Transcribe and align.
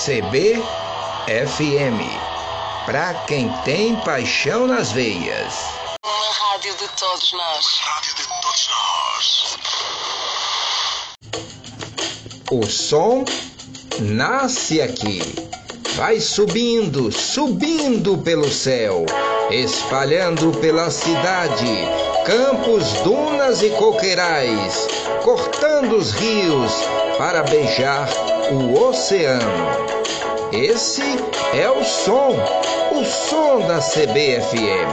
CBFM. 0.00 0.62
Pra 2.86 3.12
quem 3.26 3.52
tem 3.64 3.94
paixão 3.96 4.66
nas 4.66 4.92
veias. 4.92 5.54
Uma 6.02 6.32
rádio 6.32 6.74
de 6.76 6.88
todos 6.98 7.32
nós. 7.34 7.66
Rádio 7.82 8.14
de 8.14 8.22
todos 8.26 8.68
nós. 8.70 9.58
O 12.50 12.64
som 12.66 13.26
nasce 14.00 14.80
aqui. 14.80 15.20
Vai 15.96 16.18
subindo, 16.18 17.12
subindo 17.12 18.16
pelo 18.18 18.50
céu, 18.50 19.04
espalhando 19.50 20.50
pela 20.60 20.90
cidade, 20.90 21.86
campos, 22.24 22.90
dunas 23.02 23.62
e 23.62 23.68
coqueirais, 23.70 24.88
cortando 25.22 25.98
os 25.98 26.12
rios 26.12 26.72
para 27.18 27.42
beijar 27.42 28.08
o 28.50 28.88
oceano. 28.88 29.68
Esse 30.52 31.02
é 31.54 31.70
o 31.70 31.84
som, 31.84 32.36
o 32.92 33.04
som 33.04 33.60
da 33.66 33.78
CBFM. 33.78 34.90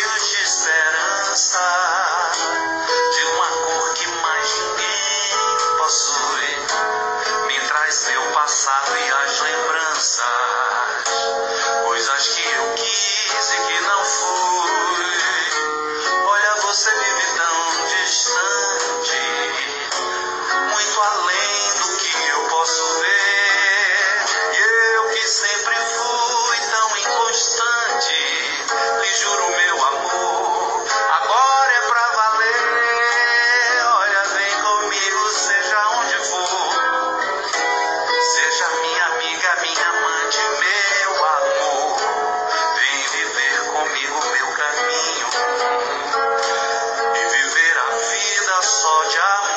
De 0.00 0.42
esperança. 0.42 1.60
De 3.10 3.24
uma 3.24 3.48
cor 3.48 3.94
que 3.94 4.06
mais 4.06 4.58
ninguém 4.58 5.76
possui. 5.76 6.56
Me 7.46 7.60
traz 7.66 8.08
meu 8.08 8.22
passado 8.32 8.96
e 8.96 9.10
as 9.10 9.40
lembranças. 9.40 10.24
Coisas 11.84 12.28
que 12.28 12.48
eu 12.48 12.74
quis 12.74 12.87
soñar. 48.62 49.47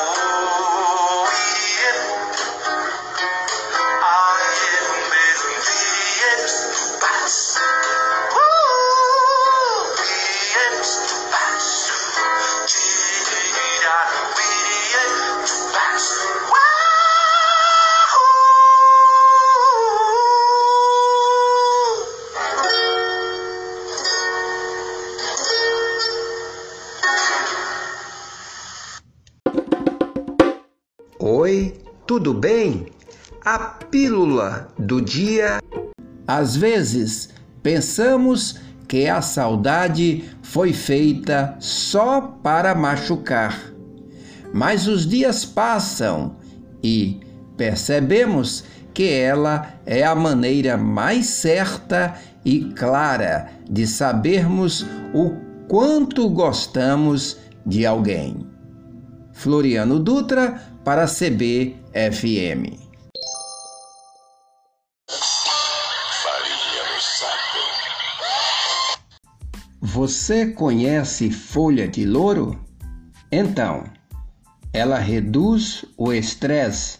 Oi, 31.44 31.74
tudo 32.06 32.32
bem? 32.32 32.86
A 33.44 33.58
pílula 33.58 34.68
do 34.78 35.00
dia. 35.00 35.58
Às 36.24 36.54
vezes 36.54 37.30
pensamos 37.60 38.60
que 38.86 39.08
a 39.08 39.20
saudade 39.20 40.22
foi 40.40 40.72
feita 40.72 41.56
só 41.58 42.20
para 42.20 42.76
machucar. 42.76 43.60
Mas 44.54 44.86
os 44.86 45.04
dias 45.04 45.44
passam 45.44 46.36
e 46.80 47.18
percebemos 47.56 48.62
que 48.94 49.10
ela 49.10 49.74
é 49.84 50.04
a 50.04 50.14
maneira 50.14 50.76
mais 50.76 51.26
certa 51.26 52.14
e 52.44 52.66
clara 52.66 53.50
de 53.68 53.84
sabermos 53.84 54.86
o 55.12 55.32
quanto 55.66 56.28
gostamos 56.28 57.36
de 57.66 57.84
alguém. 57.84 58.46
Floriano 59.32 59.98
Dutra 59.98 60.71
para 60.84 61.06
CBFM. 61.06 62.78
No 65.08 67.00
saco. 67.00 67.58
Você 69.80 70.46
conhece 70.46 71.30
folha 71.30 71.86
de 71.86 72.04
louro? 72.04 72.58
Então, 73.30 73.84
ela 74.72 74.98
reduz 74.98 75.84
o 75.96 76.12
estresse 76.12 76.98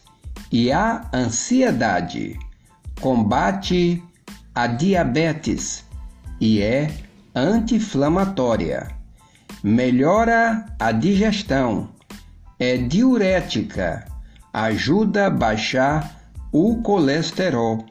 e 0.50 0.71
a 0.71 1.09
ansiedade, 1.12 2.38
combate 3.00 4.03
a 4.54 4.66
diabetes 4.66 5.84
e 6.41 6.60
é 6.60 6.94
anti-inflamatória, 7.34 8.94
melhora 9.62 10.66
a 10.78 10.92
digestão, 10.92 11.88
é 12.62 12.77
diurética, 12.77 14.05
ajuda 14.53 15.27
a 15.27 15.31
baixar 15.31 16.31
o 16.53 16.81
colesterol 16.81 17.84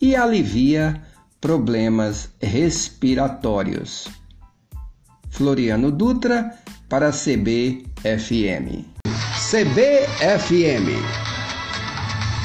e 0.00 0.14
alivia 0.14 1.02
problemas 1.40 2.28
respiratórios. 2.40 4.06
Floriano 5.30 5.90
Dutra 5.90 6.56
para 6.88 7.10
CBFM. 7.10 8.84
CBFM 9.50 11.23